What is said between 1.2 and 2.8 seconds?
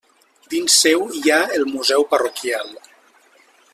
ha el museu parroquial.